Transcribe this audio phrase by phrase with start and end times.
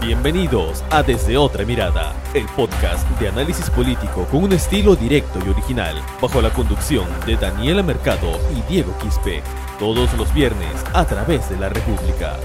[0.00, 5.48] Bienvenidos a Desde Otra Mirada, el podcast de análisis político con un estilo directo y
[5.48, 9.42] original, bajo la conducción de Daniela Mercado y Diego Quispe,
[9.78, 12.36] todos los viernes a través de la República.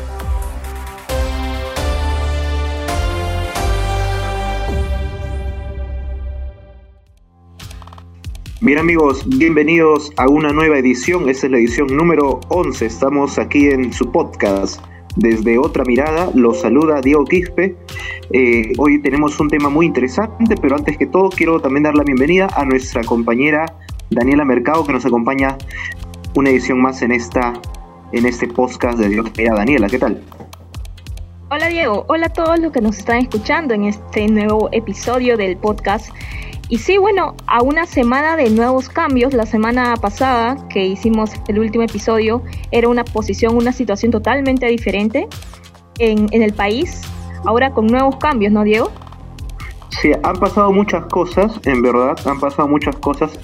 [8.62, 13.68] Bien amigos, bienvenidos a una nueva edición, esta es la edición número 11, estamos aquí
[13.68, 14.82] en su podcast
[15.16, 17.76] desde otra mirada, los saluda Diego Quispe.
[18.32, 22.04] Eh, hoy tenemos un tema muy interesante, pero antes que todo quiero también dar la
[22.04, 23.66] bienvenida a nuestra compañera
[24.10, 25.58] Daniela Mercado, que nos acompaña
[26.36, 27.54] una edición más en, esta,
[28.12, 29.32] en este podcast de Dios.
[29.36, 30.22] Daniela, ¿qué tal?
[31.50, 35.56] Hola Diego, hola a todos los que nos están escuchando en este nuevo episodio del
[35.58, 36.10] podcast
[36.74, 41.60] y sí, bueno, a una semana de nuevos cambios, la semana pasada que hicimos el
[41.60, 42.42] último episodio,
[42.72, 45.28] era una posición, una situación totalmente diferente
[46.00, 47.02] en, el país,
[47.46, 48.90] ahora con nuevos cambios, ¿no, Diego?
[49.90, 53.40] Sí, han pasado muchas cosas, en verdad, han pasado muchas cosas,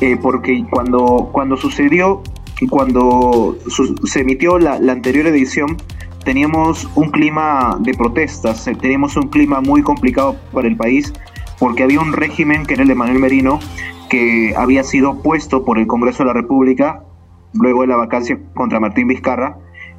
[0.00, 2.24] eh, porque cuando, cuando sucedió,
[2.70, 3.56] cuando
[4.04, 5.76] se emitió la, la anterior edición,
[6.24, 11.12] teníamos un clima de protestas, eh, teníamos un clima muy complicado para el país,
[11.58, 13.60] porque había un régimen que era el de Manuel Merino,
[14.08, 17.04] que había sido puesto por el Congreso de la República
[17.52, 19.56] luego de la vacancia contra Martín Vizcarra,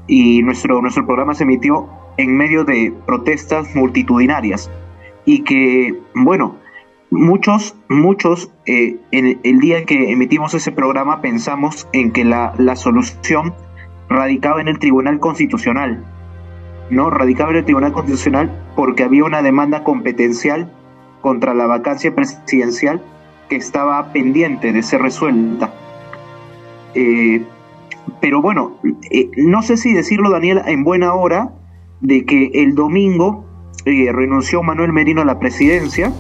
[0.07, 4.69] y nuestro, nuestro programa se emitió en medio de protestas multitudinarias
[5.25, 6.57] y que, bueno,
[7.09, 13.53] muchos, muchos eh, el día que emitimos ese programa pensamos en que la, la solución
[14.09, 16.03] radicaba en el Tribunal Constitucional,
[16.89, 17.09] ¿no?
[17.09, 20.71] Radicaba en el Tribunal Constitucional porque había una demanda competencial
[21.25, 23.01] contra la vacancia presidencial
[23.49, 25.73] que estaba pendiente de ser resuelta.
[26.93, 27.41] Eh,
[28.21, 28.77] pero bueno,
[29.09, 31.49] eh, no sé si decirlo, Daniel, en buena hora
[31.99, 33.43] de que el domingo
[33.85, 36.13] eh, renunció Manuel Merino a la presidencia,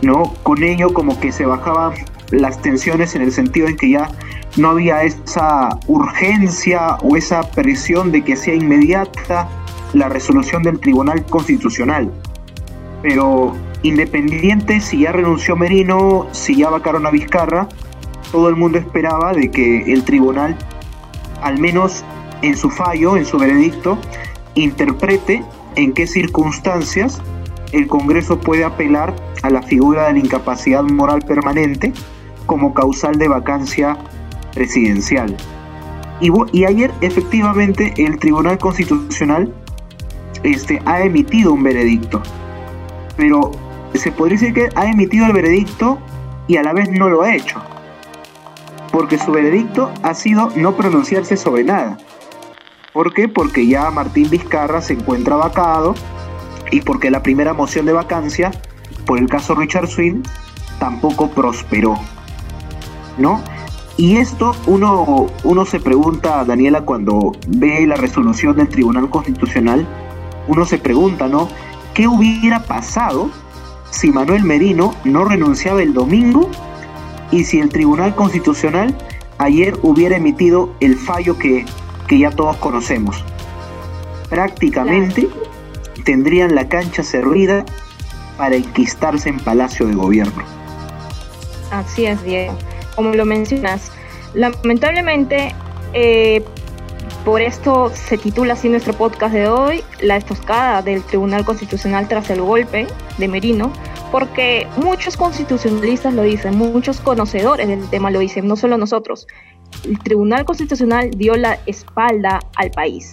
[0.00, 0.32] ¿no?
[0.42, 1.92] Con ello como que se bajaban
[2.30, 4.08] las tensiones en el sentido en que ya
[4.56, 9.46] no había esa urgencia o esa presión de que sea inmediata
[9.92, 12.10] la resolución del Tribunal Constitucional.
[13.02, 13.52] Pero
[13.86, 17.68] Independiente si ya renunció Merino, si ya vacaron a Vizcarra,
[18.32, 20.56] todo el mundo esperaba de que el tribunal,
[21.40, 22.04] al menos
[22.42, 23.96] en su fallo, en su veredicto,
[24.56, 25.44] interprete
[25.76, 27.22] en qué circunstancias
[27.70, 29.14] el Congreso puede apelar
[29.44, 31.92] a la figura de la incapacidad moral permanente
[32.46, 33.96] como causal de vacancia
[34.52, 35.36] presidencial.
[36.20, 39.54] Y, y ayer efectivamente el Tribunal Constitucional
[40.42, 42.20] este, ha emitido un veredicto,
[43.16, 43.52] pero
[43.98, 45.98] se podría decir que ha emitido el veredicto
[46.48, 47.60] y a la vez no lo ha hecho.
[48.92, 51.98] Porque su veredicto ha sido no pronunciarse sobre nada.
[52.92, 53.28] ¿Por qué?
[53.28, 55.94] Porque ya Martín Vizcarra se encuentra vacado
[56.70, 58.50] y porque la primera moción de vacancia
[59.06, 60.22] por el caso Richard Swin
[60.78, 61.98] tampoco prosperó.
[63.18, 63.40] ¿No?
[63.96, 69.86] Y esto uno, uno se pregunta, Daniela, cuando ve la resolución del Tribunal Constitucional,
[70.48, 71.48] uno se pregunta, ¿no?
[71.94, 73.30] ¿Qué hubiera pasado
[73.90, 76.50] si Manuel Merino no renunciaba el domingo
[77.30, 78.94] y si el Tribunal Constitucional
[79.38, 81.64] ayer hubiera emitido el fallo que,
[82.10, 83.24] ya todos conocemos.
[84.28, 85.28] Prácticamente
[86.04, 87.64] tendrían la cancha servida
[88.36, 90.42] para enquistarse en Palacio de Gobierno.
[91.70, 92.56] Así es, Diego.
[92.94, 93.90] Como lo mencionas,
[94.34, 95.54] lamentablemente
[95.92, 96.44] eh,
[97.26, 102.30] por esto se titula así nuestro podcast de hoy, La estoscada del Tribunal Constitucional tras
[102.30, 102.86] el golpe
[103.18, 103.72] de Merino,
[104.12, 109.26] porque muchos constitucionalistas lo dicen, muchos conocedores del tema lo dicen, no solo nosotros.
[109.82, 113.12] El Tribunal Constitucional dio la espalda al país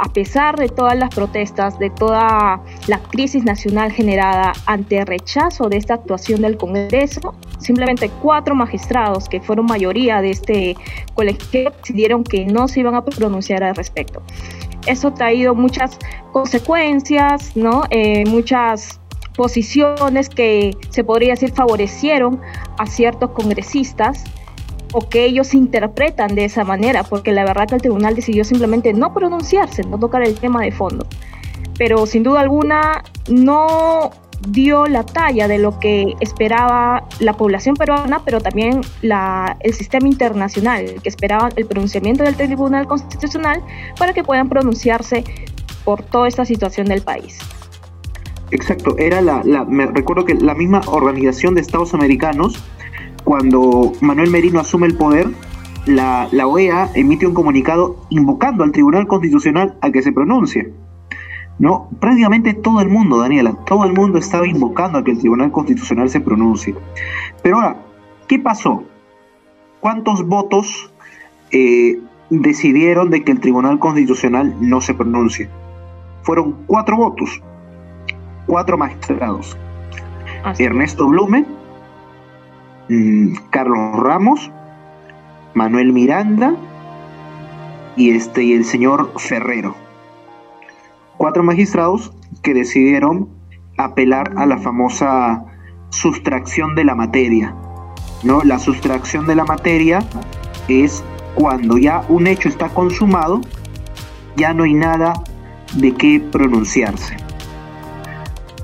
[0.00, 5.68] a pesar de todas las protestas, de toda la crisis nacional generada ante el rechazo
[5.68, 10.76] de esta actuación del Congreso, simplemente cuatro magistrados, que fueron mayoría de este
[11.14, 14.22] colegio, decidieron que no se iban a pronunciar al respecto.
[14.86, 15.98] Eso ha traído muchas
[16.32, 17.82] consecuencias, ¿no?
[17.90, 19.00] Eh, muchas
[19.36, 22.40] posiciones que se podría decir favorecieron
[22.78, 24.24] a ciertos congresistas
[24.92, 28.92] o que ellos interpretan de esa manera, porque la verdad que el tribunal decidió simplemente
[28.92, 31.06] no pronunciarse, no tocar el tema de fondo.
[31.78, 34.10] Pero sin duda alguna no
[34.48, 40.08] dio la talla de lo que esperaba la población peruana, pero también la, el sistema
[40.08, 43.62] internacional, que esperaba el pronunciamiento del Tribunal Constitucional
[43.98, 45.24] para que puedan pronunciarse
[45.84, 47.38] por toda esta situación del país.
[48.50, 52.60] Exacto, era la, la me recuerdo que la misma Organización de Estados Americanos
[53.30, 55.28] cuando Manuel Merino asume el poder,
[55.86, 60.72] la, OEA emite un comunicado invocando al Tribunal Constitucional a que se pronuncie.
[61.60, 61.88] ¿no?
[62.00, 66.10] Prácticamente todo el mundo, Daniela, todo el mundo estaba invocando a que el Tribunal Constitucional
[66.10, 66.74] se pronuncie.
[67.40, 67.76] Pero ahora,
[68.26, 68.82] ¿qué pasó?
[69.78, 70.92] ¿Cuántos votos
[71.52, 72.00] eh,
[72.30, 75.48] decidieron de que el Tribunal Constitucional no se pronuncie?
[76.24, 77.40] Fueron cuatro votos,
[78.48, 79.56] cuatro magistrados.
[80.58, 81.44] Ernesto Blume,
[82.90, 84.50] mm, Carlos Ramos,
[85.54, 86.54] Manuel Miranda
[87.96, 89.74] y, este, y el señor Ferrero.
[91.16, 93.28] Cuatro magistrados que decidieron
[93.78, 95.44] apelar a la famosa
[95.90, 97.54] sustracción de la materia.
[98.22, 98.42] ¿no?
[98.42, 100.00] La sustracción de la materia
[100.68, 101.02] es
[101.34, 103.40] cuando ya un hecho está consumado,
[104.36, 105.14] ya no hay nada
[105.74, 107.16] de qué pronunciarse.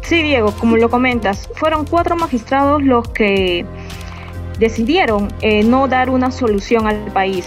[0.02, 3.66] Sí, Diego, como lo comentas, fueron cuatro magistrados los que
[4.58, 7.46] decidieron eh, no dar una solución al país.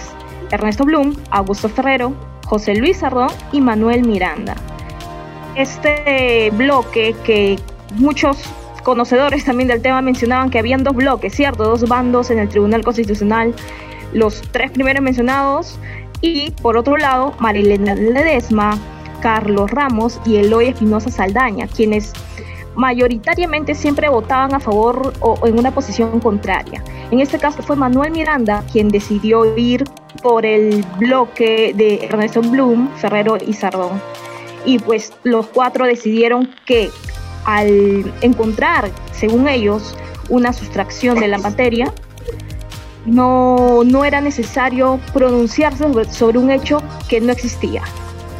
[0.51, 2.13] Ernesto Blum, Augusto Ferrero,
[2.45, 4.55] José Luis Sardón y Manuel Miranda.
[5.55, 7.59] Este bloque que
[7.95, 8.41] muchos
[8.83, 11.63] conocedores también del tema mencionaban que habían dos bloques, ¿cierto?
[11.63, 13.53] Dos bandos en el Tribunal Constitucional,
[14.13, 15.77] los tres primeros mencionados
[16.21, 18.77] y por otro lado Marilena Ledesma,
[19.21, 22.13] Carlos Ramos y Eloy Espinosa Saldaña, quienes
[22.79, 26.81] mayoritariamente siempre votaban a favor o en una posición contraria.
[27.11, 29.83] En este caso fue Manuel Miranda quien decidió ir
[30.23, 34.01] por el bloque de Ernesto Blum, Ferrero y Sardón.
[34.65, 36.89] Y pues los cuatro decidieron que
[37.43, 39.97] al encontrar, según ellos,
[40.29, 41.93] una sustracción de la materia,
[43.05, 47.83] no, no era necesario pronunciarse sobre un hecho que no existía.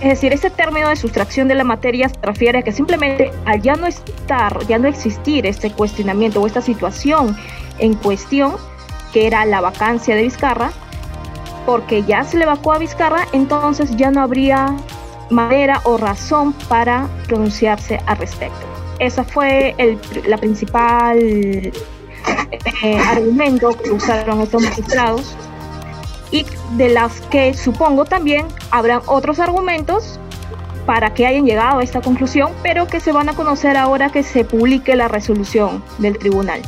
[0.01, 3.61] Es decir, este término de sustracción de la materia se refiere a que simplemente al
[3.61, 7.35] ya no estar, ya no existir este cuestionamiento o esta situación
[7.79, 8.55] en cuestión,
[9.11, 10.71] que era la vacancia de Vizcarra,
[11.65, 14.73] porque ya se le evacuó a Vizcarra, entonces ya no habría
[15.29, 18.65] manera o razón para pronunciarse al respecto.
[18.99, 21.73] Ese fue el la principal eh,
[23.05, 25.35] argumento que usaron estos magistrados
[26.31, 26.45] y
[26.77, 30.19] de las que supongo también habrán otros argumentos
[30.85, 34.23] para que hayan llegado a esta conclusión, pero que se van a conocer ahora que
[34.23, 36.61] se publique la resolución del tribunal.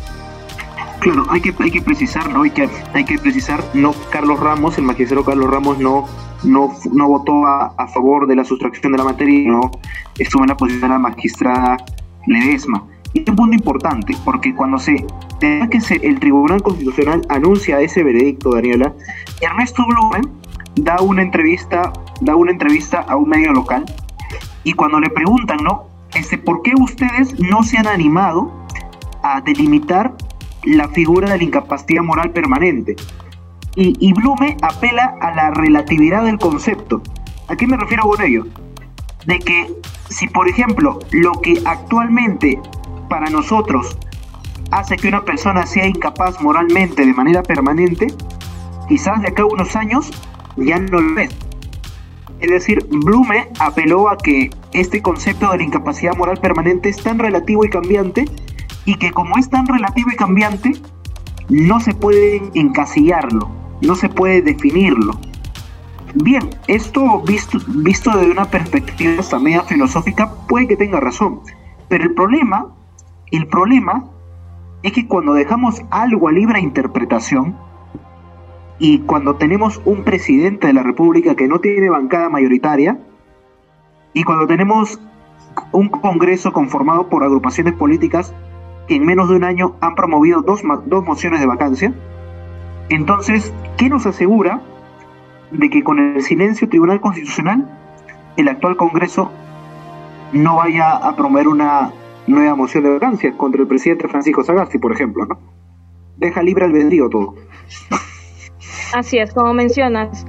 [1.00, 2.44] Claro, hay que, hay que precisar, ¿no?
[2.44, 6.08] Hay que, hay que precisar, no Carlos Ramos, el magistrado Carlos Ramos no,
[6.44, 9.72] no, no votó a, a favor de la sustracción de la materia, no
[10.20, 11.78] estuvo en la posición de la magistrada
[12.28, 12.84] Ledesma.
[13.14, 15.06] Y es un punto importante, porque cuando se
[15.42, 18.94] que el Tribunal Constitucional anuncia ese veredicto, Daniela,
[19.42, 20.30] Ernesto Blumen
[20.76, 21.92] da una entrevista,
[22.22, 23.86] da una entrevista a un medio local
[24.64, 25.86] y cuando le preguntan, ¿no?
[26.14, 28.52] Este, ¿por qué ustedes no se han animado
[29.24, 30.14] a delimitar
[30.64, 32.96] la figura de la incapacidad moral permanente?
[33.76, 37.02] Y, y Blume apela a la relatividad del concepto.
[37.48, 38.46] ¿A qué me refiero con ello?
[39.26, 39.74] De que
[40.10, 42.60] si, por ejemplo, lo que actualmente
[43.12, 43.98] para nosotros
[44.72, 48.08] hace que una persona sea incapaz moralmente de manera permanente,
[48.88, 50.10] quizás de acá a unos años
[50.56, 51.30] ya no lo es.
[52.40, 57.20] Es decir, Blume apeló a que este concepto de la incapacidad moral permanente es tan
[57.20, 58.30] relativo y cambiante
[58.86, 60.72] y que como es tan relativo y cambiante,
[61.50, 65.20] no se puede encasillarlo, no se puede definirlo.
[66.16, 71.42] Bien, esto visto, visto desde una perspectiva hasta media filosófica puede que tenga razón,
[71.90, 72.74] pero el problema
[73.32, 74.06] el problema
[74.84, 77.56] es que cuando dejamos algo a libre interpretación
[78.80, 83.00] y cuando tenemos un presidente de la República que no tiene bancada mayoritaria
[84.14, 85.00] y cuando tenemos
[85.72, 88.34] un Congreso conformado por agrupaciones políticas
[88.88, 91.94] que en menos de un año han promovido dos, dos mociones de vacancia,
[92.90, 94.62] entonces, ¿qué nos asegura
[95.52, 97.70] de que con el silencio Tribunal Constitucional
[98.36, 99.32] el actual Congreso
[100.34, 101.92] no vaya a promover una
[102.28, 105.40] nueva moción de vacancia contra el presidente Francisco Sagasti, por ejemplo, ¿no?
[106.18, 107.36] Deja libre albedrío todo.
[108.94, 110.26] Así es, como mencionas,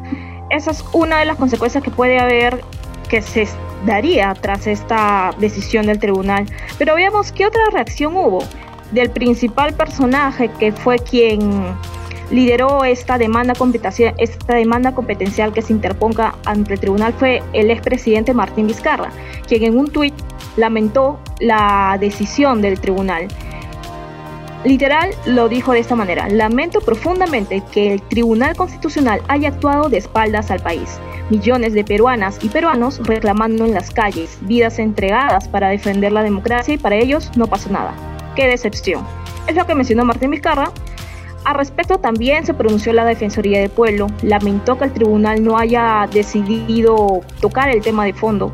[0.50, 2.62] esa es una de las consecuencias que puede haber
[3.08, 3.46] que se
[3.84, 6.46] daría tras esta decisión del tribunal.
[6.78, 8.42] Pero veamos qué otra reacción hubo
[8.92, 11.40] del principal personaje que fue quien
[12.30, 17.70] lideró esta demanda competencial, esta demanda competencial que se interponga ante el tribunal fue el
[17.70, 19.10] expresidente Martín Vizcarra,
[19.46, 20.14] quien en un tuit
[20.56, 23.28] lamentó la decisión del tribunal.
[24.64, 29.96] Literal lo dijo de esta manera, lamento profundamente que el Tribunal Constitucional haya actuado de
[29.98, 31.00] espaldas al país.
[31.30, 36.74] Millones de peruanas y peruanos reclamando en las calles, vidas entregadas para defender la democracia
[36.74, 37.92] y para ellos no pasó nada.
[38.36, 39.04] ¡Qué decepción!
[39.48, 40.70] Es lo que mencionó Martín Vizcarra.
[41.44, 46.08] Al respecto también se pronunció la Defensoría del Pueblo, lamentó que el tribunal no haya
[46.12, 48.52] decidido tocar el tema de fondo,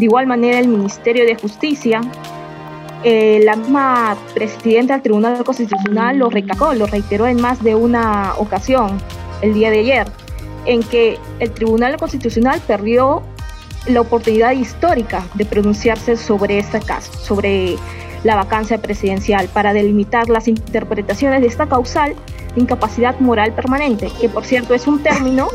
[0.00, 2.00] De igual manera, el Ministerio de Justicia,
[3.04, 8.32] eh, la misma presidenta del Tribunal Constitucional lo recalcó, lo reiteró en más de una
[8.38, 8.96] ocasión
[9.42, 10.06] el día de ayer,
[10.64, 13.22] en que el Tribunal Constitucional perdió
[13.88, 17.76] la oportunidad histórica de pronunciarse sobre este caso, sobre
[18.24, 22.14] la vacancia presidencial, para delimitar las interpretaciones de esta causal
[22.54, 25.48] de incapacidad moral permanente, que por cierto es un término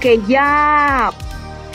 [0.00, 1.12] que ya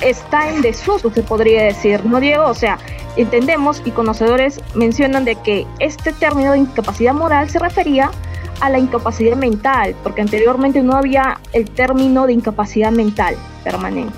[0.03, 2.45] está en desuso, se podría decir, ¿no, Diego?
[2.45, 2.77] O sea,
[3.15, 8.11] entendemos y conocedores mencionan de que este término de incapacidad moral se refería
[8.59, 14.17] a la incapacidad mental, porque anteriormente no había el término de incapacidad mental permanente.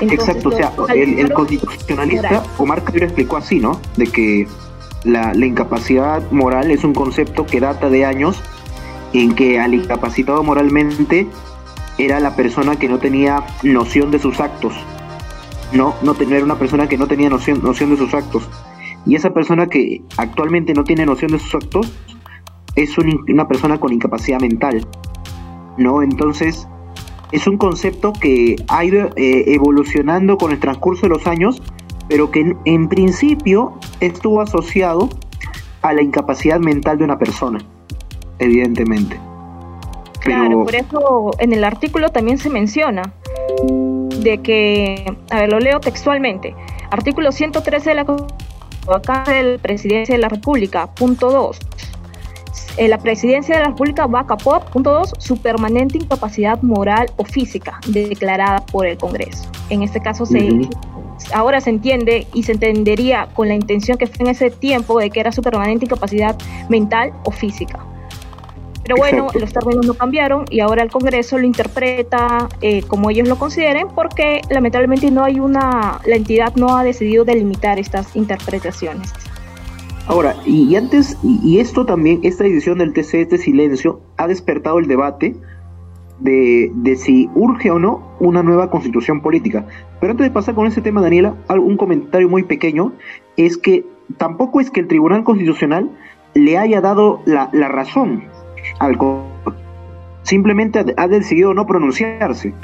[0.00, 3.80] Exacto, o sea, el, constitucionalista Omar Cabrera explicó así, ¿no?
[3.96, 4.48] De que
[5.04, 8.42] la, la, incapacidad moral es un concepto que data de años
[9.12, 11.28] en que al incapacitado moralmente
[11.98, 14.74] era la persona que no tenía noción de sus actos.
[15.74, 18.48] No, no era una persona que no tenía noción, noción de sus actos.
[19.06, 21.92] Y esa persona que actualmente no tiene noción de sus actos
[22.76, 24.86] es una persona con incapacidad mental.
[25.76, 26.02] ¿No?
[26.02, 26.68] Entonces,
[27.32, 31.60] es un concepto que ha ido eh, evolucionando con el transcurso de los años,
[32.08, 35.08] pero que en, principio estuvo asociado
[35.82, 37.58] a la incapacidad mental de una persona,
[38.38, 39.18] evidentemente.
[40.20, 43.12] Claro, por eso en el artículo también se menciona
[44.24, 46.56] de que, a ver, lo leo textualmente,
[46.90, 48.44] artículo 113 de la Constitución
[49.26, 51.58] del Presidencia de la República, punto 2,
[52.76, 57.06] eh, la presidencia de la República va a capor, punto 2, su permanente incapacidad moral
[57.16, 59.48] o física declarada por el Congreso.
[59.70, 60.68] En este caso se,
[61.32, 65.10] ahora se entiende y se entendería con la intención que fue en ese tiempo de
[65.10, 66.36] que era su permanente incapacidad
[66.68, 67.78] mental o física.
[68.84, 73.26] Pero bueno, los términos no cambiaron y ahora el Congreso lo interpreta eh, como ellos
[73.28, 79.12] lo consideren porque lamentablemente no hay una, la entidad no ha decidido delimitar estas interpretaciones.
[80.06, 84.86] Ahora, y, antes, y, esto también, esta decisión del TC, este silencio, ha despertado el
[84.86, 85.34] debate
[86.20, 89.66] de, de, si urge o no una nueva constitución política.
[90.00, 92.92] Pero antes de pasar con ese tema, Daniela, un comentario muy pequeño
[93.38, 93.86] es que
[94.18, 95.90] tampoco es que el Tribunal Constitucional
[96.34, 98.24] le haya dado la, la razón
[100.22, 102.54] simplemente ha decidido no pronunciarse.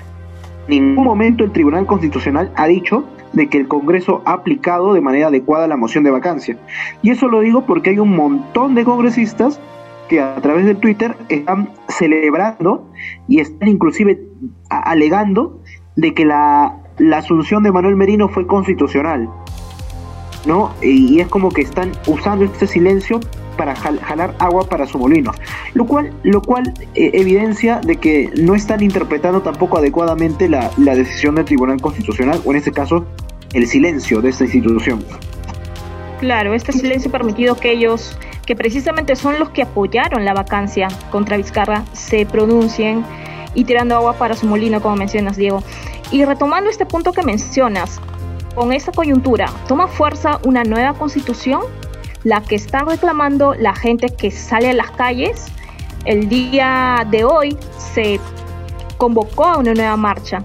[0.68, 5.00] En ningún momento el Tribunal Constitucional ha dicho de que el Congreso ha aplicado de
[5.00, 6.56] manera adecuada la moción de vacancia.
[7.02, 9.60] Y eso lo digo porque hay un montón de congresistas
[10.08, 12.88] que a través de Twitter están celebrando
[13.28, 14.20] y están inclusive
[14.68, 15.60] alegando
[15.94, 19.28] de que la, la asunción de Manuel Merino fue constitucional.
[20.46, 20.72] ¿no?
[20.82, 23.20] Y es como que están usando este silencio
[23.60, 25.32] para jalar agua para su molino,
[25.74, 30.94] lo cual, lo cual eh, evidencia de que no están interpretando tampoco adecuadamente la, la
[30.94, 33.04] decisión del Tribunal Constitucional, o en este caso,
[33.52, 35.04] el silencio de esta institución.
[36.20, 41.36] Claro, este silencio permitido que ellos, que precisamente son los que apoyaron la vacancia contra
[41.36, 43.04] Vizcarra, se pronuncien
[43.52, 45.62] y tirando agua para su molino, como mencionas, Diego.
[46.10, 48.00] Y retomando este punto que mencionas,
[48.54, 51.60] con esta coyuntura, ¿toma fuerza una nueva constitución?
[52.24, 55.46] La que está reclamando la gente que sale a las calles.
[56.04, 58.20] El día de hoy se
[58.96, 60.44] convocó a una nueva marcha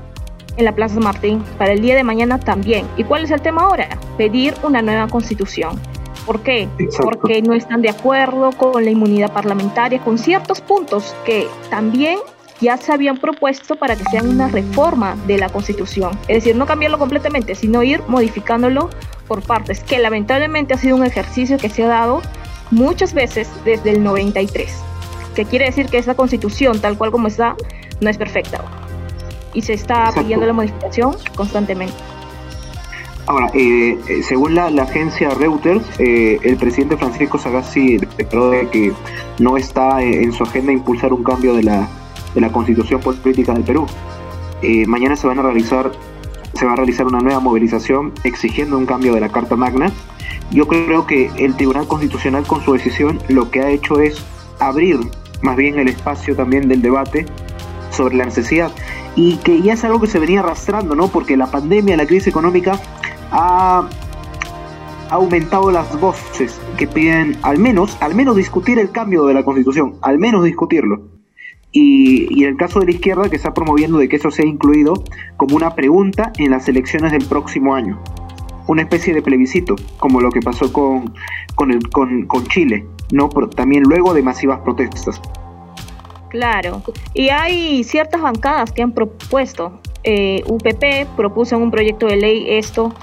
[0.58, 2.88] en la Plaza Martín para el día de mañana también.
[2.96, 3.90] ¿Y cuál es el tema ahora?
[4.18, 5.80] Pedir una nueva constitución.
[6.26, 6.68] ¿Por qué?
[7.04, 12.18] Porque no están de acuerdo con la inmunidad parlamentaria, con ciertos puntos que también
[12.62, 16.18] ya se habían propuesto para que sean una reforma de la Constitución.
[16.28, 18.90] Es decir, no cambiarlo completamente, sino ir modificándolo
[19.28, 22.22] por partes, que lamentablemente ha sido un ejercicio que se ha dado
[22.72, 24.74] muchas veces desde el 93,
[25.36, 27.56] que quiere decir que esa Constitución, tal cual como está,
[28.02, 28.64] no es perfecta.
[29.54, 31.96] Y se está pidiendo la modificación constantemente.
[33.28, 38.94] Ahora, eh, eh, según la, agencia Reuters, eh, el presidente Francisco Sagasti declaró que
[39.40, 41.90] no está en su agenda impulsar un cambio de la
[42.36, 43.88] de la Constitución Política del Perú.
[44.62, 45.92] Eh, mañana se van a realizar
[46.56, 49.92] se va a realizar una nueva movilización exigiendo un cambio de la Carta Magna.
[50.52, 54.24] Yo creo que el Tribunal Constitucional con su decisión lo que ha hecho es
[54.60, 55.00] abrir
[55.42, 57.26] más bien el espacio también del debate
[57.92, 58.72] sobre la necesidad
[59.16, 61.08] y que ya es algo que se venía arrastrando, ¿no?
[61.08, 62.80] Porque la pandemia, la crisis económica
[63.32, 63.88] ha
[65.10, 69.96] aumentado las voces que piden al menos, al menos discutir el cambio de la Constitución,
[70.02, 71.16] al menos discutirlo.
[71.78, 74.94] Y, en el caso de la izquierda que está promoviendo de que eso sea incluido
[75.36, 78.02] como una pregunta en las elecciones del próximo año.
[78.68, 81.14] Una especie de plebiscito, como lo que pasó con,
[81.56, 83.28] con, el, con, Chile, ¿no?
[83.28, 85.22] Pero también luego de masivas protestas.
[86.30, 86.82] Claro,
[87.14, 89.82] y hay ciertas bancadas que han propuesto.
[90.06, 92.94] Eh, UPP propuso en un proyecto de ley esto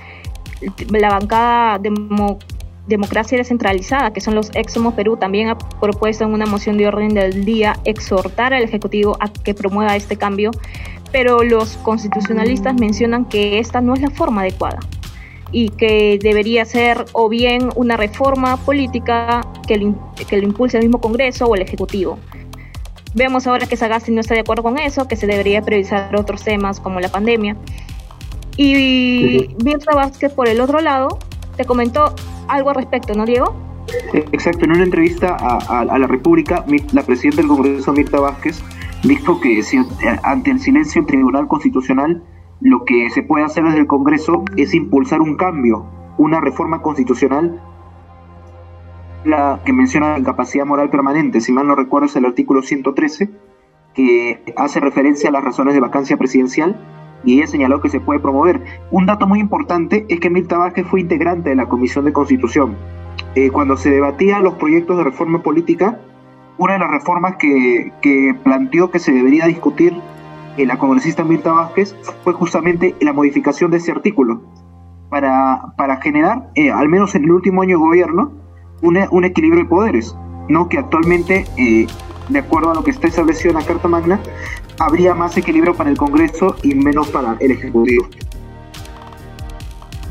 [0.90, 1.78] la bancada
[2.86, 7.14] Democracia Descentralizada, que son los ex Perú, también ha propuesto en una moción de orden
[7.14, 10.50] del día exhortar al Ejecutivo a que promueva este cambio,
[11.12, 14.80] pero los constitucionalistas mencionan que esta no es la forma adecuada
[15.52, 20.84] y que debería ser o bien una reforma política que lo, que lo impulse el
[20.84, 22.18] mismo Congreso o el Ejecutivo.
[23.14, 26.42] Vemos ahora que Sagasti no está de acuerdo con eso, que se debería priorizar otros
[26.42, 27.56] temas como la pandemia.
[28.56, 31.18] Y Mirta Vázquez, por el otro lado,
[31.56, 32.14] te comentó
[32.48, 33.54] algo al respecto, ¿no, Diego?
[34.12, 38.62] Exacto, en una entrevista a, la República, la presidenta del Congreso, Mirta Vázquez,
[39.02, 39.78] dijo que si,
[40.22, 42.22] ante el silencio del Tribunal Constitucional,
[42.60, 45.84] lo que se puede hacer desde el Congreso es impulsar un cambio,
[46.18, 47.60] una reforma constitucional
[49.24, 53.30] la que menciona la incapacidad moral permanente, si mal no recuerdo es el artículo 113,
[53.94, 56.76] que hace referencia a las razones de vacancia presidencial
[57.24, 58.62] y ella señaló que se puede promover.
[58.90, 62.76] Un dato muy importante es que Mirta Vázquez fue integrante de la Comisión de Constitución.
[63.34, 66.00] Eh, cuando se debatían los proyectos de reforma política,
[66.58, 69.94] una de las reformas que, que planteó que se debería discutir
[70.56, 74.42] en la congresista Mirta Vázquez fue justamente la modificación de ese artículo
[75.08, 78.32] para, para generar, eh, al menos en el último año de gobierno,
[78.82, 80.16] un, equilibrio de poderes,
[80.48, 80.68] ¿no?
[80.68, 81.86] que actualmente, eh,
[82.32, 84.20] de acuerdo a lo que está establecido en la Carta Magna,
[84.78, 88.08] habría más equilibrio para el Congreso y menos para el Ejecutivo.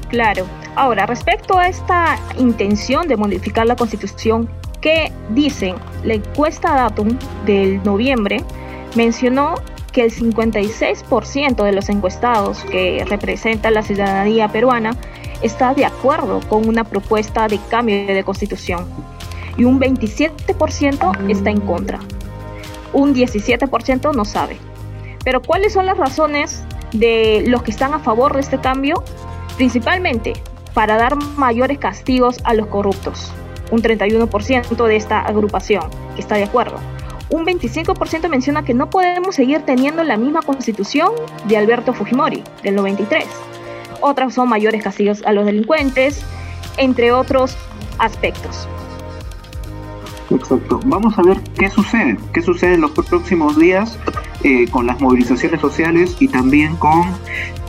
[0.09, 0.45] Claro.
[0.75, 4.49] Ahora, respecto a esta intención de modificar la Constitución,
[4.81, 5.75] que dicen?
[6.03, 8.43] La encuesta Datum del noviembre
[8.95, 9.55] mencionó
[9.91, 14.95] que el 56% de los encuestados que representan la ciudadanía peruana
[15.41, 18.85] está de acuerdo con una propuesta de cambio de constitución
[19.57, 21.99] y un 27% está en contra.
[22.93, 24.57] Un 17% no sabe.
[25.23, 29.03] Pero ¿cuáles son las razones de los que están a favor de este cambio?
[29.57, 30.33] Principalmente
[30.73, 33.31] para dar mayores castigos a los corruptos.
[33.71, 35.83] Un 31% de esta agrupación
[36.17, 36.77] está de acuerdo.
[37.29, 41.11] Un 25% menciona que no podemos seguir teniendo la misma constitución
[41.47, 43.25] de Alberto Fujimori, del 93
[44.01, 46.23] otras son mayores castigos a los delincuentes,
[46.77, 47.55] entre otros
[47.99, 48.67] aspectos.
[50.33, 50.79] Exacto.
[50.85, 53.99] Vamos a ver qué sucede, qué sucede en los próximos días
[54.43, 57.03] eh, con las movilizaciones sociales y también con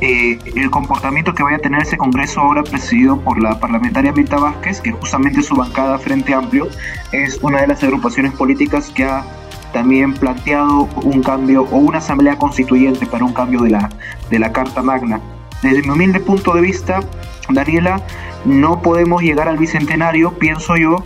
[0.00, 4.38] eh, el comportamiento que vaya a tener ese Congreso ahora presidido por la parlamentaria Mirta
[4.38, 6.68] Vázquez, que justamente su bancada Frente Amplio
[7.12, 9.24] es una de las agrupaciones políticas que ha
[9.72, 13.90] también planteado un cambio o una asamblea constituyente para un cambio de la,
[14.30, 15.20] de la Carta Magna.
[15.62, 17.00] Desde mi humilde punto de vista,
[17.48, 18.02] Daniela,
[18.44, 21.04] no podemos llegar al bicentenario, pienso yo,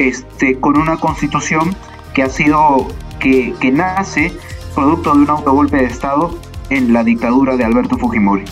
[0.00, 1.76] este, con una constitución
[2.14, 4.32] que ha sido, que, que nace
[4.74, 6.36] producto de un autogolpe de Estado
[6.70, 8.44] en la dictadura de Alberto Fujimori.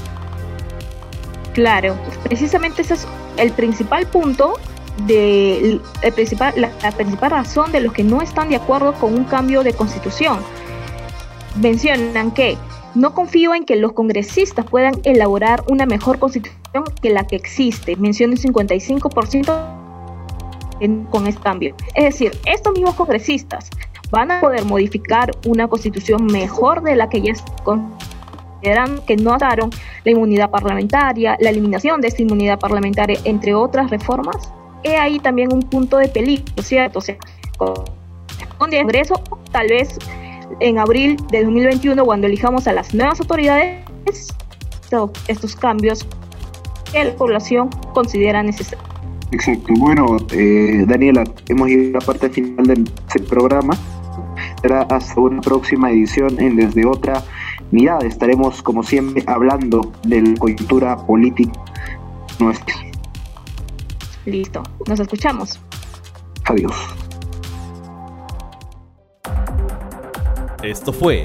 [1.55, 4.55] Claro, precisamente ese es el principal punto
[5.07, 9.25] de el principal, la, principal razón de los que no están de acuerdo con un
[9.25, 10.39] cambio de constitución.
[11.61, 12.59] Mencionan que
[12.95, 17.97] no confío en que los congresistas puedan elaborar una mejor constitución que la que existe.
[17.97, 19.78] Menciono un 55%
[21.11, 21.75] con este cambio.
[21.95, 23.71] Es decir, estos mismos congresistas
[24.11, 29.71] van a poder modificar una constitución mejor de la que ya consideran que no daron
[30.05, 34.53] la inmunidad parlamentaria, la eliminación de esta inmunidad parlamentaria, entre otras reformas.
[34.83, 37.01] He ahí también un punto de peligro, ¿cierto?
[37.01, 37.17] O sea,
[37.59, 39.15] con el Congreso,
[39.53, 39.99] tal vez
[40.61, 43.85] en abril de 2021, cuando elijamos a las nuevas autoridades,
[45.27, 46.07] estos cambios
[46.91, 48.89] que la población considera necesarios.
[49.31, 49.75] Exacto.
[49.79, 52.91] Bueno, eh, Daniela, hemos llegado a la parte final del,
[53.29, 53.77] programa.
[54.63, 57.23] Será hasta una próxima edición en Desde Otra
[57.71, 58.07] Mirada.
[58.07, 61.53] Estaremos, como siempre, hablando de la coyuntura política
[62.39, 62.75] nuestra.
[64.25, 64.63] Listo.
[64.87, 65.61] Nos escuchamos.
[66.45, 66.75] Adiós.
[70.63, 71.25] Esto fue